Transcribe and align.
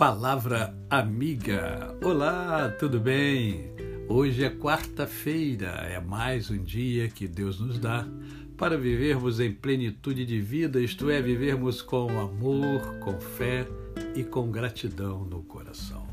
Palavra 0.00 0.74
Amiga. 0.88 1.94
Olá, 2.02 2.70
tudo 2.70 2.98
bem? 2.98 3.70
Hoje 4.08 4.42
é 4.42 4.48
quarta-feira, 4.48 5.66
é 5.90 6.00
mais 6.00 6.50
um 6.50 6.56
dia 6.56 7.06
que 7.10 7.28
Deus 7.28 7.60
nos 7.60 7.78
dá 7.78 8.08
para 8.56 8.78
vivermos 8.78 9.40
em 9.40 9.52
plenitude 9.52 10.24
de 10.24 10.40
vida, 10.40 10.80
isto 10.80 11.10
é, 11.10 11.20
vivermos 11.20 11.82
com 11.82 12.18
amor, 12.18 12.80
com 13.00 13.20
fé 13.20 13.68
e 14.16 14.24
com 14.24 14.50
gratidão 14.50 15.22
no 15.26 15.42
coração. 15.42 16.08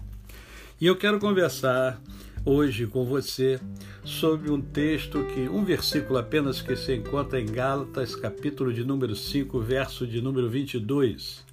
E 0.81 0.85
eu 0.85 0.97
quero 0.97 1.17
conversar 1.17 1.97
hoje 2.43 2.87
com 2.87 3.05
você 3.05 3.57
sobre 4.03 4.51
um 4.51 4.59
texto 4.59 5.23
que, 5.33 5.47
um 5.47 5.63
versículo 5.63 6.19
apenas 6.19 6.61
que 6.61 6.75
se 6.75 6.93
encontra 6.93 7.39
em 7.39 7.45
Gálatas, 7.45 8.17
capítulo 8.17 8.73
de 8.73 8.83
número 8.83 9.15
5, 9.15 9.57
verso 9.61 10.05
de 10.05 10.21
número 10.21 10.49
22. 10.49 11.47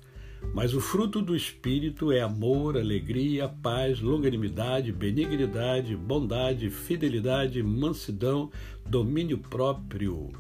Mas 0.53 0.75
o 0.75 0.81
fruto 0.81 1.23
do 1.23 1.35
Espírito 1.35 2.13
é 2.13 2.21
amor, 2.21 2.77
alegria, 2.77 3.49
paz, 3.49 4.01
longanimidade, 4.01 4.93
benignidade, 4.93 5.97
bondade, 5.97 6.71
fidelidade, 6.71 7.63
mansidão, 7.63 8.51
domínio 8.87 9.39
próprio. 9.39 10.31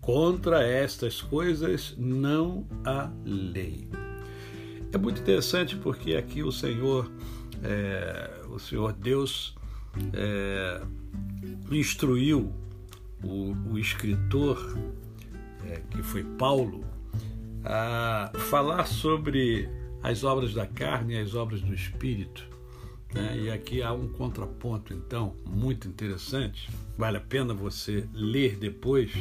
Contra 0.00 0.64
estas 0.66 1.20
coisas 1.20 1.94
não 1.96 2.66
há 2.84 3.10
lei. 3.24 3.88
É 4.92 4.98
muito 4.98 5.20
interessante 5.20 5.76
porque 5.76 6.14
aqui 6.14 6.42
o 6.42 6.50
Senhor 6.50 7.10
é, 7.62 8.42
o 8.50 8.58
Senhor 8.58 8.92
Deus 8.92 9.54
é, 10.12 10.82
instruiu 11.70 12.52
o, 13.22 13.54
o 13.70 13.78
escritor, 13.78 14.76
é, 15.64 15.80
que 15.90 16.02
foi 16.02 16.24
Paulo, 16.24 16.84
a 17.64 18.30
falar 18.50 18.86
sobre 18.86 19.68
as 20.02 20.24
obras 20.24 20.52
da 20.52 20.66
carne 20.66 21.14
e 21.14 21.18
as 21.18 21.34
obras 21.34 21.60
do 21.60 21.72
espírito. 21.72 22.46
Né? 23.14 23.40
E 23.44 23.50
aqui 23.50 23.82
há 23.82 23.92
um 23.92 24.08
contraponto, 24.08 24.92
então, 24.92 25.36
muito 25.48 25.86
interessante. 25.86 26.68
Vale 26.96 27.18
a 27.18 27.20
pena 27.20 27.54
você 27.54 28.08
ler 28.12 28.56
depois 28.56 29.12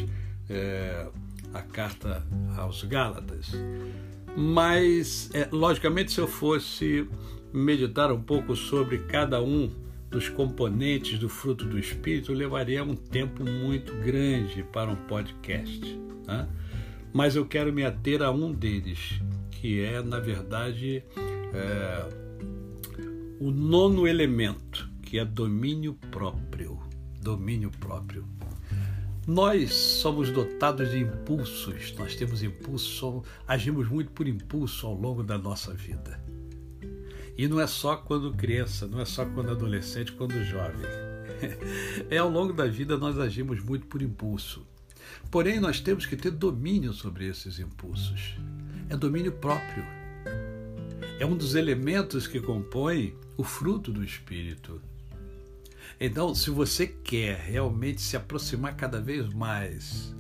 é, 0.50 1.08
a 1.54 1.62
carta 1.62 2.26
aos 2.58 2.84
Gálatas. 2.84 3.52
Mas, 4.36 5.30
é, 5.34 5.48
logicamente, 5.52 6.12
se 6.14 6.20
eu 6.20 6.28
fosse 6.28 7.08
meditar 7.54 8.12
um 8.12 8.22
pouco 8.22 8.56
sobre 8.56 9.00
cada 9.00 9.42
um 9.42 9.70
dos 10.10 10.30
componentes 10.30 11.20
do 11.20 11.30
fruto 11.30 11.66
do 11.66 11.78
Espírito, 11.78 12.34
levaria 12.34 12.84
um 12.84 12.96
tempo 12.96 13.44
muito 13.44 13.94
grande 13.96 14.64
para 14.64 14.90
um 14.90 14.96
podcast. 14.96 16.00
Né? 16.28 16.48
Mas 17.14 17.36
eu 17.36 17.46
quero 17.46 17.74
me 17.74 17.84
ater 17.84 18.22
a 18.22 18.32
um 18.32 18.54
deles, 18.54 19.22
que 19.50 19.82
é, 19.82 20.02
na 20.02 20.20
verdade, 20.20 21.04
é, 21.54 22.10
o 23.40 23.52
nono 23.52 24.08
elemento, 24.08 24.90
que 25.02 25.20
é 25.20 25.26
domínio 25.26 25.94
próprio. 26.10 26.80
Domínio 27.22 27.70
próprio. 27.80 28.26
Nós 29.28 29.74
somos 29.74 30.32
dotados 30.32 30.90
de 30.90 31.00
impulsos, 31.00 31.94
nós 31.98 32.16
temos 32.16 32.42
impulso, 32.42 33.24
agimos 33.48 33.88
muito 33.88 34.12
por 34.12 34.28
impulso 34.28 34.88
ao 34.88 34.96
longo 34.96 35.22
da 35.22 35.38
nossa 35.38 35.74
vida. 35.74 36.20
E 37.38 37.48
não 37.48 37.60
é 37.60 37.68
só 37.68 37.96
quando 37.96 38.34
criança, 38.34 38.88
não 38.88 39.00
é 39.00 39.06
só 39.06 39.26
quando 39.26 39.52
adolescente, 39.52 40.12
quando 40.12 40.44
jovem. 40.44 40.90
É 42.10 42.18
ao 42.18 42.30
longo 42.30 42.54
da 42.54 42.68
vida 42.68 42.98
nós 42.98 43.18
agimos 43.18 43.64
muito 43.64 43.88
por 43.88 44.02
impulso. 44.02 44.66
Porém, 45.30 45.60
nós 45.60 45.80
temos 45.80 46.06
que 46.06 46.16
ter 46.16 46.32
domínio 46.32 46.94
sobre 46.94 47.28
esses 47.28 47.60
impulsos. 47.60 48.36
É 48.90 48.96
domínio 48.96 49.32
próprio. 49.32 49.86
É 51.20 51.26
um 51.26 51.36
dos 51.36 51.56
elementos 51.56 52.28
que 52.28 52.40
compõe 52.40 53.16
o 53.38 53.44
fruto 53.44 53.92
do 53.92 54.04
Espírito. 54.04 54.82
Então, 56.00 56.34
se 56.34 56.50
você 56.50 56.88
quer 56.88 57.38
realmente 57.38 58.02
se 58.02 58.18
aproximar 58.18 58.76
cada 58.76 59.00
vez 59.00 59.32
mais 59.34 60.16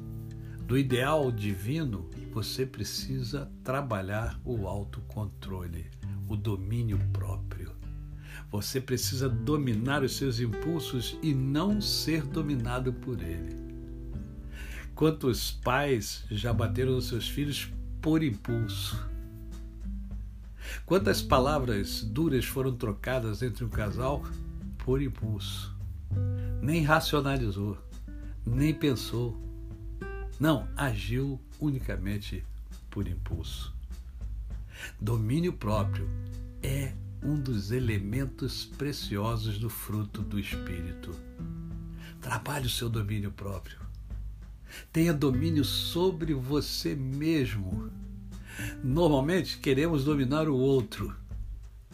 do 0.68 0.78
ideal 0.78 1.32
divino, 1.32 2.10
você 2.32 2.66
precisa 2.66 3.52
trabalhar 3.64 4.40
o 4.46 4.68
autocontrole 4.68 5.90
o 6.32 6.36
domínio 6.38 6.98
próprio. 7.12 7.74
Você 8.50 8.80
precisa 8.80 9.28
dominar 9.28 10.02
os 10.02 10.16
seus 10.16 10.40
impulsos 10.40 11.18
e 11.22 11.34
não 11.34 11.82
ser 11.82 12.24
dominado 12.24 12.94
por 12.94 13.22
ele. 13.22 13.71
Quantos 15.02 15.50
pais 15.50 16.24
já 16.30 16.54
bateram 16.54 16.92
nos 16.92 17.08
seus 17.08 17.28
filhos 17.28 17.68
por 18.00 18.22
impulso? 18.22 19.04
Quantas 20.86 21.24
palavras 21.24 22.04
duras 22.04 22.46
foram 22.46 22.76
trocadas 22.76 23.42
entre 23.42 23.66
um 23.66 23.68
casal 23.68 24.24
por 24.78 25.02
impulso? 25.02 25.76
Nem 26.62 26.84
racionalizou, 26.84 27.80
nem 28.46 28.76
pensou. 28.76 29.36
Não, 30.40 30.68
agiu 30.78 31.42
unicamente 31.60 32.46
por 32.92 33.08
impulso. 33.08 33.74
Domínio 35.02 35.54
próprio 35.54 36.08
é 36.62 36.94
um 37.24 37.42
dos 37.42 37.72
elementos 37.72 38.66
preciosos 38.78 39.58
do 39.58 39.68
fruto 39.68 40.22
do 40.22 40.40
Espírito. 40.40 41.10
Trabalhe 42.22 42.68
o 42.68 42.70
seu 42.70 42.88
domínio 42.88 43.32
próprio. 43.32 43.82
Tenha 44.92 45.14
domínio 45.14 45.64
sobre 45.64 46.34
você 46.34 46.96
mesmo. 46.96 47.92
Normalmente 48.84 49.58
queremos 49.58 50.04
dominar 50.04 50.48
o 50.48 50.56
outro, 50.56 51.16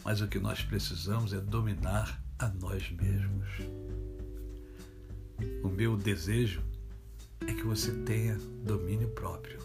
mas 0.04 0.20
o 0.20 0.28
que 0.28 0.38
nós 0.38 0.62
precisamos 0.62 1.32
é 1.32 1.40
dominar 1.40 2.22
a 2.38 2.48
nós 2.48 2.90
mesmos. 2.90 3.48
O 5.62 5.68
meu 5.68 5.96
desejo 5.96 6.62
é 7.40 7.52
que 7.52 7.62
você 7.62 7.92
tenha 8.02 8.36
domínio 8.64 9.08
próprio, 9.08 9.58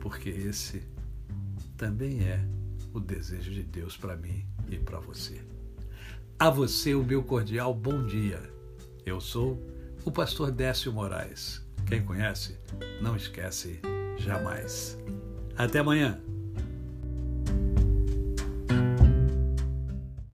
porque 0.00 0.28
esse 0.28 0.82
também 1.76 2.24
é 2.24 2.44
o 2.92 3.00
desejo 3.00 3.52
de 3.52 3.62
Deus 3.62 3.96
para 3.96 4.16
mim 4.16 4.44
e 4.68 4.76
para 4.76 4.98
você. 4.98 5.40
A 6.38 6.50
você 6.50 6.94
o 6.94 7.04
meu 7.04 7.22
cordial 7.22 7.74
bom 7.74 8.04
dia. 8.04 8.40
Eu 9.04 9.20
sou 9.20 9.60
o 10.04 10.10
pastor 10.10 10.50
Décio 10.50 10.92
Moraes. 10.92 11.67
Quem 11.88 12.02
conhece, 12.02 12.54
não 13.00 13.16
esquece 13.16 13.80
jamais. 14.18 14.98
Até 15.56 15.78
amanhã. 15.78 16.20